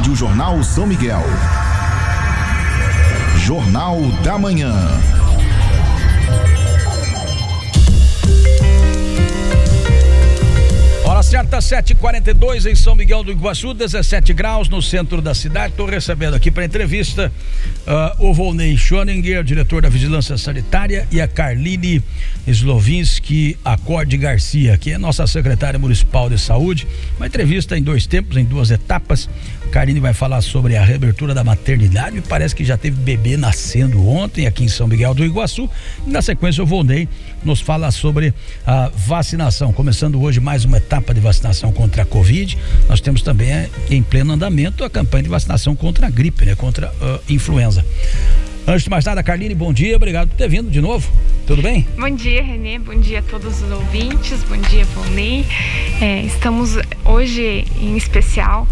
[0.00, 1.22] Rádio Jornal São Miguel.
[3.36, 4.74] Jornal da Manhã.
[11.04, 15.72] Hora certa, 7h42 em São Miguel do Iguaçu, 17 graus no centro da cidade.
[15.72, 17.30] Estou recebendo aqui para entrevista
[17.86, 22.02] uh, o Volney Schoninger, diretor da Vigilância Sanitária, e a Carline
[22.46, 26.88] Slovinski Acorde Garcia, que é nossa secretária municipal de saúde.
[27.18, 29.28] Uma entrevista em dois tempos, em duas etapas.
[29.70, 32.20] Karine vai falar sobre a reabertura da maternidade.
[32.28, 35.70] Parece que já teve bebê nascendo ontem aqui em São Miguel do Iguaçu.
[36.06, 37.08] Na sequência, o Volney
[37.44, 38.34] nos fala sobre
[38.66, 39.72] a vacinação.
[39.72, 42.58] Começando hoje mais uma etapa de vacinação contra a Covid.
[42.88, 46.54] Nós temos também eh, em pleno andamento a campanha de vacinação contra a gripe, né?
[46.56, 47.84] contra a influenza.
[48.66, 51.10] Antes de mais nada, Carline, bom dia, obrigado por ter vindo de novo.
[51.46, 51.86] Tudo bem?
[51.98, 52.78] Bom dia, Renê.
[52.78, 54.44] Bom dia a todos os ouvintes.
[54.44, 55.44] Bom dia, Volney.
[56.00, 58.68] É, estamos hoje em especial.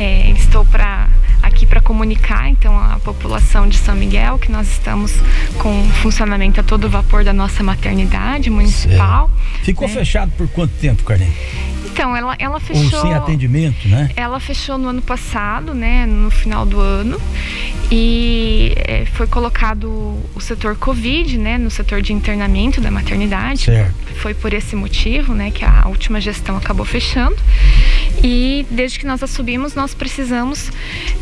[0.00, 1.10] É, estou para
[1.42, 5.12] aqui para comunicar então a população de São Miguel que nós estamos
[5.58, 9.28] com funcionamento a todo vapor da nossa maternidade municipal.
[9.28, 9.64] Certo.
[9.64, 9.94] Ficou né?
[9.94, 11.34] fechado por quanto tempo, Carlinhos?
[11.92, 12.84] Então, ela, ela fechou.
[12.84, 14.10] Ou sem atendimento, né?
[14.16, 16.06] Ela fechou no ano passado, né?
[16.06, 17.20] No final do ano.
[17.90, 21.58] E é, foi colocado o setor Covid, né?
[21.58, 23.64] No setor de internamento da maternidade.
[23.64, 23.94] Certo.
[24.16, 25.50] Foi por esse motivo, né?
[25.50, 27.36] Que a última gestão acabou fechando.
[28.22, 30.70] E desde que nós assumimos, nós precisamos.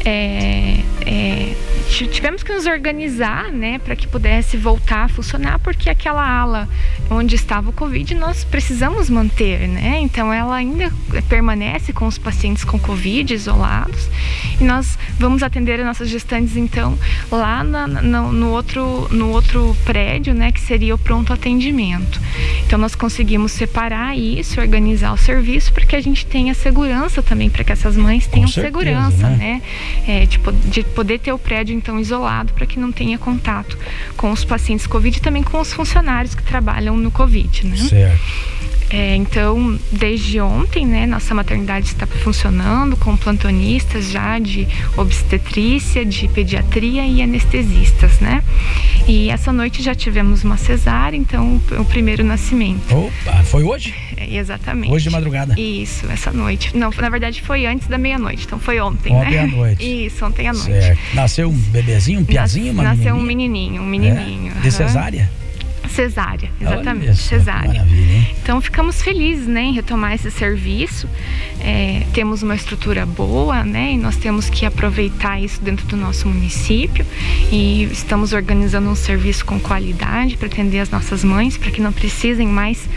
[0.04, 1.54] É, é,
[1.88, 3.78] tivemos que nos organizar, né?
[3.78, 6.68] Para que pudesse voltar a funcionar, porque aquela ala
[7.10, 9.98] onde estava o Covid nós precisamos manter, né?
[10.00, 10.92] Então ela ainda
[11.28, 14.08] permanece com os pacientes com Covid isolados
[14.60, 16.98] e nós vamos atender as nossas gestantes então
[17.30, 22.20] lá na, no, no, outro, no outro prédio, né, que seria o pronto atendimento.
[22.66, 26.77] Então nós conseguimos separar isso, organizar o serviço para que a gente tenha segurança
[27.22, 29.60] também, para que essas mães tenham certeza, segurança, né?
[30.06, 30.22] né?
[30.22, 30.38] É, de,
[30.70, 33.78] de poder ter o prédio então isolado para que não tenha contato
[34.16, 37.76] com os pacientes Covid e também com os funcionários que trabalham no Covid, né?
[37.76, 38.20] Certo.
[38.90, 46.26] É, então, desde ontem, né, nossa maternidade está funcionando com plantonistas já de obstetrícia, de
[46.28, 48.42] pediatria e anestesistas, né?
[49.06, 52.94] E essa noite já tivemos uma cesárea, então o primeiro nascimento.
[52.94, 53.94] Opa, foi hoje?
[54.18, 54.92] É, exatamente.
[54.92, 55.54] Hoje de madrugada?
[55.58, 56.76] Isso, essa noite.
[56.76, 59.38] Não, na verdade foi antes da meia-noite, então foi ontem, ontem né?
[59.38, 60.06] à noite.
[60.06, 60.66] Isso, ontem à noite.
[60.66, 61.14] Certo.
[61.14, 64.52] Nasceu um bebezinho, um piazinho, uma Nasceu um menininho, um menininho.
[64.56, 64.60] É?
[64.60, 65.30] De cesárea?
[65.88, 67.86] Cesárea, exatamente, cesárea.
[68.42, 71.08] Então ficamos felizes né, em retomar esse serviço.
[71.60, 73.92] É, temos uma estrutura boa, né?
[73.92, 77.04] E nós temos que aproveitar isso dentro do nosso município.
[77.50, 81.92] E estamos organizando um serviço com qualidade para atender as nossas mães, para que não
[81.92, 82.88] precisem mais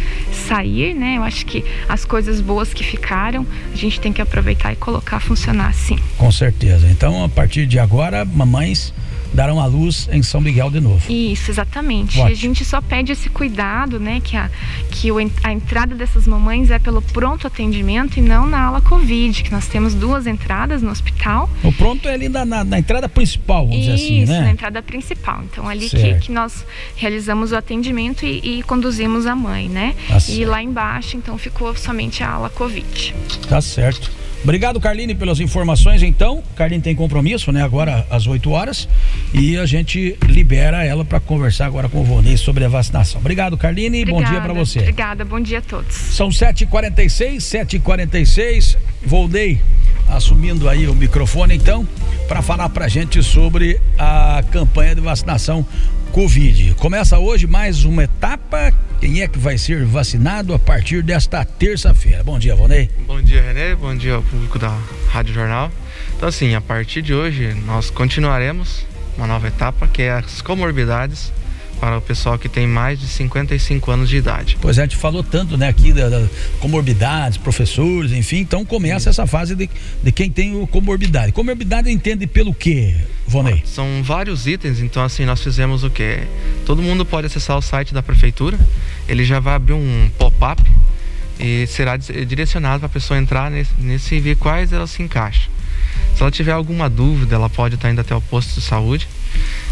[0.47, 1.17] sair, né?
[1.17, 5.17] Eu acho que as coisas boas que ficaram, a gente tem que aproveitar e colocar
[5.17, 5.97] a funcionar assim.
[6.17, 6.87] Com certeza.
[6.89, 8.93] Então, a partir de agora, mamães
[9.33, 11.11] darão à luz em São Miguel de novo.
[11.11, 12.19] Isso, exatamente.
[12.19, 12.31] Ótimo.
[12.31, 14.49] A gente só pede esse cuidado, né, que, a,
[14.89, 19.43] que o, a entrada dessas mamães é pelo pronto atendimento e não na ala Covid,
[19.43, 21.49] que nós temos duas entradas no hospital.
[21.63, 24.41] O pronto é ali na, na, na entrada principal, vamos Isso, dizer assim, né?
[24.41, 25.41] na entrada principal.
[25.43, 26.65] Então, ali que, que, nós
[26.95, 29.95] realizamos o atendimento e, e conduzimos a mãe, né?
[30.07, 33.15] Tá e lá embaixo, então, ficou somente a ala Covid.
[33.47, 34.11] Tá certo.
[34.43, 36.01] Obrigado, Carline, pelas informações.
[36.01, 37.63] Então, Carline tem compromisso, né?
[37.63, 38.87] Agora às 8 horas.
[39.33, 43.21] E a gente libera ela para conversar agora com o Vonei sobre a vacinação.
[43.21, 44.01] Obrigado, Carline.
[44.01, 44.79] Obrigada, bom dia para você.
[44.79, 45.93] Obrigada, bom dia a todos.
[45.95, 48.77] São 7h46, 7h46.
[49.05, 49.59] Volney
[50.11, 51.87] assumindo aí o microfone, então,
[52.27, 55.65] para falar para gente sobre a campanha de vacinação
[56.11, 56.75] Covid.
[56.75, 58.73] Começa hoje mais uma etapa.
[58.99, 62.23] Quem é que vai ser vacinado a partir desta terça-feira?
[62.23, 62.89] Bom dia, Vonei.
[63.07, 63.73] Bom dia, Renê.
[63.73, 64.77] Bom dia ao público da
[65.09, 65.71] Rádio Jornal.
[66.15, 68.85] Então, assim, a partir de hoje nós continuaremos
[69.17, 71.31] uma nova etapa que é as comorbidades
[71.81, 74.55] para o pessoal que tem mais de 55 anos de idade.
[74.61, 76.27] Pois é, a gente falou tanto, né, aqui da, da
[76.59, 79.21] comorbidades, professores, enfim, então começa Isso.
[79.21, 79.67] essa fase de,
[80.03, 81.31] de quem tem o comorbidade.
[81.31, 82.95] Comorbidade entende pelo quê,
[83.25, 83.63] Vonei?
[83.65, 86.19] São vários itens, então assim, nós fizemos o quê?
[86.67, 88.59] Todo mundo pode acessar o site da prefeitura,
[89.07, 90.61] ele já vai abrir um pop-up
[91.39, 95.49] e será direcionado para a pessoa entrar nesse, nesse e ver quais ela se encaixa.
[96.21, 99.09] Se ela tiver alguma dúvida, ela pode estar indo até o posto de saúde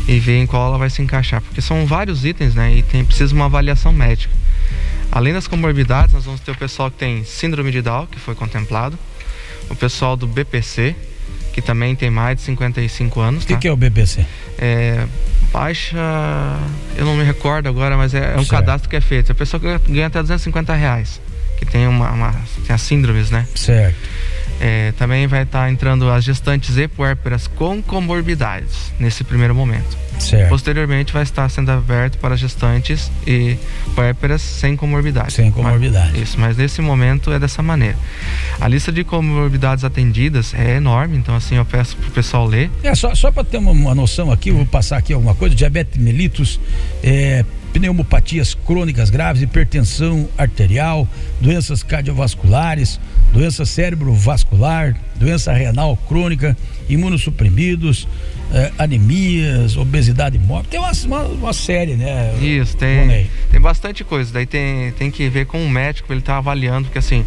[0.07, 2.73] e ver em qual ela vai se encaixar, porque são vários itens, né?
[2.73, 4.33] E tem precisa uma avaliação médica.
[5.11, 8.33] Além das comorbidades, nós vamos ter o pessoal que tem síndrome de Down, que foi
[8.33, 8.97] contemplado,
[9.69, 10.95] o pessoal do BPC,
[11.53, 13.43] que também tem mais de 55 anos.
[13.43, 13.59] O que, tá?
[13.59, 14.25] que, é o BPC?
[14.57, 15.05] É
[15.53, 15.97] baixa,
[16.97, 18.49] eu não me recordo agora, mas é, é um certo.
[18.49, 19.31] cadastro que é feito.
[19.31, 21.21] A pessoa ganha até 250 reais,
[21.59, 22.31] que tem uma, uma
[22.65, 23.45] tem as síndromes, né?
[23.53, 23.97] Certo.
[24.61, 29.97] É, também vai estar tá entrando as gestantes e puérperas com comorbidades nesse primeiro momento.
[30.19, 30.49] Certo.
[30.49, 33.57] Posteriormente vai estar sendo aberto para gestantes e
[33.95, 35.33] puérperas sem comorbidades.
[35.33, 36.11] Sem comorbidade.
[36.11, 37.95] Mas, isso, mas nesse momento é dessa maneira.
[38.59, 42.69] A lista de comorbidades atendidas é enorme, então assim eu peço para o pessoal ler.
[42.83, 45.55] É, só, só para ter uma, uma, noção aqui, eu vou passar aqui alguma coisa,
[45.55, 46.59] diabetes mellitus,
[47.01, 51.07] é, pneumopatias crônicas graves, hipertensão arterial,
[51.39, 52.99] doenças cardiovasculares,
[53.31, 56.57] doença cérebrovascular, doença renal crônica,
[56.87, 58.07] imunossuprimidos,
[58.51, 60.71] eh, anemias, obesidade mórbida.
[60.71, 62.33] Tem uma, uma, uma, série, né?
[62.41, 64.33] Isso, tem, tem bastante coisa.
[64.33, 67.23] Daí tem, tem que ver com o médico, ele está avaliando, porque assim,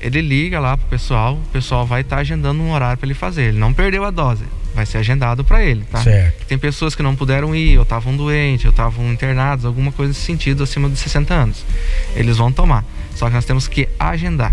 [0.00, 3.14] Ele liga lá pro pessoal, o pessoal vai estar tá agendando um horário para ele
[3.14, 3.44] fazer.
[3.44, 4.44] Ele não perdeu a dose,
[4.74, 6.02] vai ser agendado para ele, tá?
[6.02, 6.46] Certo.
[6.46, 10.20] Tem pessoas que não puderam ir, ou estavam doentes, ou estavam internados, alguma coisa nesse
[10.20, 11.64] sentido acima de 60 anos.
[12.14, 12.84] Eles vão tomar.
[13.14, 14.52] Só que nós temos que agendar.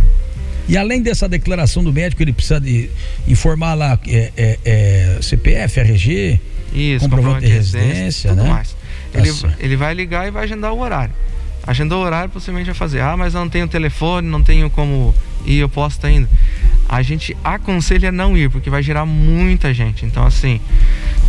[0.67, 2.89] E além dessa declaração do médico, ele precisa de
[3.27, 6.39] informar lá é, é, é CPF, RG,
[6.73, 8.49] Isso, comprovante de residência, tudo né?
[8.49, 8.75] mais.
[9.11, 9.29] Tá ele,
[9.59, 11.13] ele vai ligar e vai agendar o horário.
[11.65, 13.01] Agendou o horário, possivelmente vai fazer.
[13.01, 15.15] Ah, mas eu não tenho telefone, não tenho como
[15.45, 16.27] ir, eu posso estar indo.
[16.87, 20.05] A gente aconselha não ir, porque vai gerar muita gente.
[20.05, 20.59] Então, assim,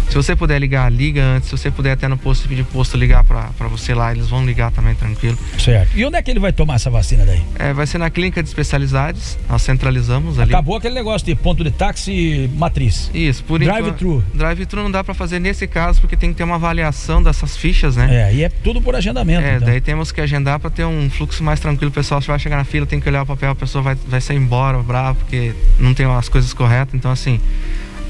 [0.08, 1.48] se você puder ligar, liga antes.
[1.48, 4.70] Se você puder até no posto pedir posto ligar para você lá, eles vão ligar
[4.70, 5.38] também tranquilo.
[5.58, 5.96] Certo.
[5.96, 7.42] E onde é que ele vai tomar essa vacina daí?
[7.58, 9.38] É, vai ser na clínica de especialidades.
[9.48, 10.52] Nós centralizamos ali.
[10.52, 13.10] Acabou aquele negócio de ponto de táxi matriz.
[13.12, 14.24] Isso, por Drive-thru.
[14.32, 17.96] Drive-thru não dá para fazer nesse caso porque tem que ter uma avaliação dessas fichas,
[17.96, 18.28] né?
[18.30, 19.44] É, e é tudo por agendamento.
[19.44, 19.68] É, então.
[19.68, 21.90] daí temos que agendar para ter um fluxo mais tranquilo.
[21.90, 24.20] O pessoal vai chegar na fila, tem que olhar o papel, a pessoa vai, vai
[24.20, 26.94] sair embora bravo porque não tem as coisas corretas.
[26.94, 27.40] Então, assim,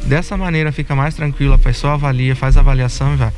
[0.07, 3.33] Dessa maneira fica mais tranquilo, a pessoa avalia, faz a avaliação e vai.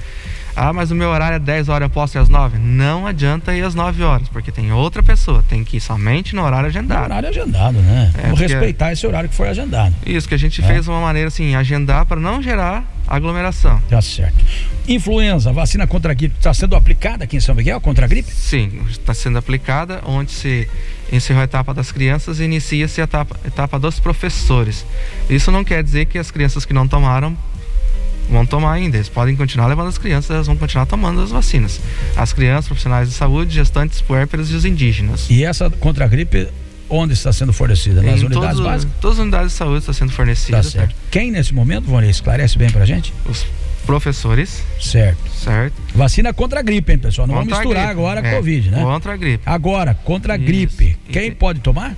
[0.56, 2.56] Ah, mas o meu horário é 10 horas, eu posso ir às 9?
[2.56, 6.42] Não adianta ir às 9 horas, porque tem outra pessoa, tem que ir somente no
[6.42, 7.00] horário agendado.
[7.00, 8.11] No horário agendado, né?
[8.16, 9.94] É, Vamos respeitar esse horário que foi agendado.
[10.06, 10.66] Isso, que a gente é.
[10.66, 13.80] fez uma maneira assim, agendar para não gerar aglomeração.
[13.88, 14.44] Tá certo.
[14.88, 18.30] Influenza, vacina contra a gripe está sendo aplicada aqui em São Miguel contra a gripe?
[18.30, 20.68] Sim, está sendo aplicada, onde se
[21.12, 24.84] encerrou a etapa das crianças e inicia-se a etapa, etapa dos professores.
[25.28, 27.36] Isso não quer dizer que as crianças que não tomaram
[28.28, 28.96] vão tomar ainda.
[28.96, 31.80] Eles podem continuar levando as crianças, elas vão continuar tomando as vacinas.
[32.16, 35.28] As crianças, profissionais de saúde, gestantes, puérperas e os indígenas.
[35.30, 36.48] E essa contra a gripe
[36.88, 38.02] onde está sendo fornecida?
[38.02, 38.95] Nas em unidades todos, básicas?
[39.00, 40.59] Todas as unidades de saúde está sendo fornecida.
[40.59, 40.95] Tá certo.
[41.11, 43.12] Quem nesse momento, Vônia, esclarece bem pra gente?
[43.28, 43.45] Os
[43.87, 44.62] professores.
[44.81, 45.31] Certo.
[45.31, 45.75] Certo.
[45.95, 47.26] Vacina contra a gripe, hein, pessoal?
[47.26, 48.83] Não contra vamos misturar agora a é, Covid, né?
[48.83, 49.43] Contra a gripe.
[49.47, 50.47] Agora, contra a Isso.
[50.47, 50.99] gripe.
[51.11, 51.97] Quem e pode tomar?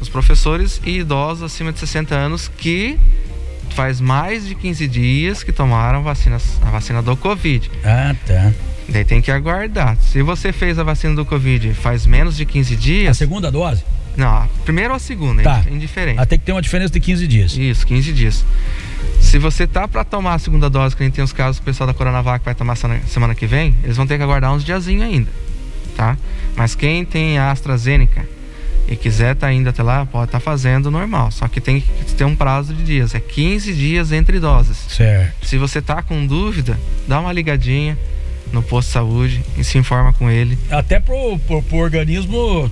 [0.00, 2.98] Os professores e idosos acima de 60 anos que
[3.70, 7.70] faz mais de 15 dias que tomaram vacinas, a vacina do Covid.
[7.84, 8.52] Ah, tá.
[8.88, 9.96] Daí tem que aguardar.
[9.96, 13.10] Se você fez a vacina do Covid faz menos de 15 dias.
[13.10, 13.82] A segunda dose?
[14.16, 15.64] Não, a primeira ou a segunda, tá.
[15.70, 16.20] indiferente.
[16.20, 17.56] Ah, tem que ter uma diferença de 15 dias.
[17.56, 18.44] Isso, 15 dias.
[19.20, 21.64] Se você tá para tomar a segunda dose, que a gente tem os casos do
[21.64, 25.02] pessoal da Coronavac vai tomar semana que vem, eles vão ter que aguardar uns diazinhos
[25.02, 25.30] ainda,
[25.96, 26.16] tá?
[26.56, 28.24] Mas quem tem a AstraZeneca
[28.86, 31.30] e quiser estar tá indo até lá, pode estar tá fazendo normal.
[31.30, 33.14] Só que tem que ter um prazo de dias.
[33.14, 34.76] É 15 dias entre doses.
[34.88, 35.46] Certo.
[35.46, 36.78] Se você tá com dúvida,
[37.08, 37.98] dá uma ligadinha
[38.52, 40.58] no posto de saúde e se informa com ele.
[40.70, 42.70] Até pro, pro, pro organismo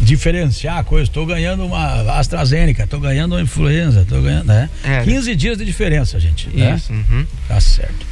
[0.00, 1.04] diferenciar a coisa.
[1.04, 4.70] Estou ganhando uma AstraZeneca, estou ganhando uma influenza, estou ganhando, né?
[4.82, 6.48] É, 15 dias de diferença, gente.
[6.48, 6.74] Né?
[6.74, 6.92] Isso.
[6.92, 7.04] Né?
[7.10, 7.26] Uhum.
[7.46, 8.06] Tá certo.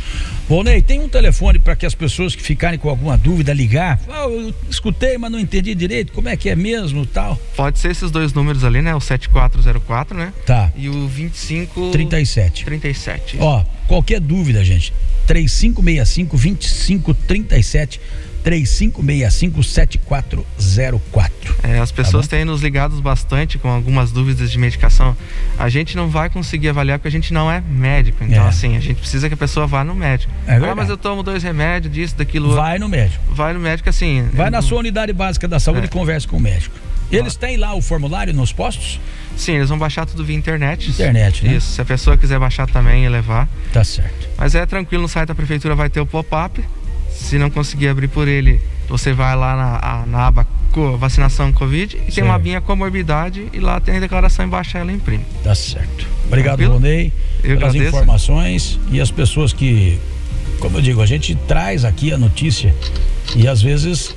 [0.49, 4.00] Bom, Ney, tem um telefone para que as pessoas que ficarem com alguma dúvida ligar.
[4.09, 6.12] Ah, eu escutei, mas não entendi direito.
[6.12, 7.37] Como é que é mesmo tal?
[7.54, 8.95] Pode ser esses dois números ali, né?
[8.95, 10.33] O 7404, né?
[10.47, 10.73] Tá.
[10.76, 12.64] E o 25 37.
[12.64, 13.37] 37.
[13.40, 14.92] Ó, qualquer dúvida, gente.
[15.26, 18.00] 3565 2537
[18.45, 21.30] 3565-7404.
[21.62, 25.16] É, as pessoas tá têm nos ligados bastante com algumas dúvidas de medicação.
[25.59, 28.23] A gente não vai conseguir avaliar porque a gente não é médico.
[28.25, 28.49] Então, é.
[28.49, 30.33] assim, a gente precisa que a pessoa vá no médico.
[30.47, 32.54] É ah, mas eu tomo dois remédios, disso, daquilo.
[32.54, 33.23] Vai no médico.
[33.35, 34.28] Vai no médico, assim.
[34.33, 35.85] Vai na sua unidade básica da saúde é.
[35.87, 36.75] e converse com o médico.
[37.11, 39.00] Eles têm lá o formulário nos postos?
[39.37, 40.90] Sim, eles vão baixar tudo via internet.
[40.90, 41.54] Internet, né?
[41.54, 41.73] Isso.
[41.73, 43.49] Se a pessoa quiser baixar também e levar.
[43.73, 44.28] Tá certo.
[44.37, 46.62] Mas é tranquilo, no site da prefeitura vai ter o pop-up.
[47.19, 50.47] Se não conseguir abrir por ele, você vai lá na, na aba
[50.99, 52.15] vacinação Covid e certo.
[52.15, 55.25] tem uma abinha comorbidade e lá tem a declaração embaixo ela imprime.
[55.43, 56.07] Tá certo.
[56.27, 57.97] Obrigado, Ronei, pelas agradeço.
[57.97, 59.99] informações e as pessoas que,
[60.61, 62.73] como eu digo, a gente traz aqui a notícia
[63.35, 64.15] e às vezes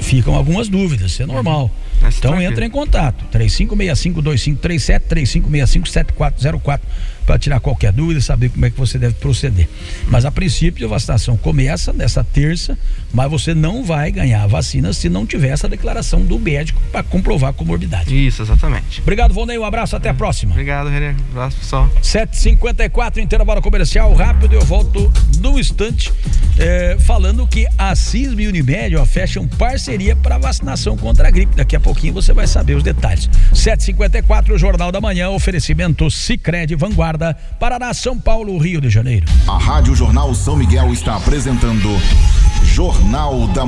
[0.00, 1.70] ficam algumas dúvidas, isso é normal.
[2.02, 2.08] Uhum.
[2.18, 6.80] Então entra em contato, 3565-2537, 3565-7404
[7.26, 9.68] para tirar qualquer dúvida e saber como é que você deve proceder.
[10.08, 12.76] Mas a princípio a vacinação começa nessa terça,
[13.12, 17.02] mas você não vai ganhar a vacina se não tiver essa declaração do médico para
[17.02, 18.14] comprovar a comorbidade.
[18.26, 19.00] Isso, exatamente.
[19.00, 20.52] Obrigado, Vonei, um abraço, até a próxima.
[20.52, 21.14] Obrigado, René.
[21.28, 21.90] Um abraço, pessoal.
[22.02, 26.12] 7h54, intervalo comercial rápido, eu volto num instante
[26.58, 31.56] é, falando que a CISM e Unimed ó, fecham parceria para vacinação contra a gripe.
[31.56, 33.28] Daqui a pouquinho você vai saber os detalhes.
[33.54, 39.26] 7h54, o Jornal da Manhã, oferecimento Cicred Vanguarda Guarda, Paraná, São Paulo, Rio de Janeiro.
[39.46, 41.90] A Rádio Jornal São Miguel está apresentando
[42.64, 43.60] Jornal da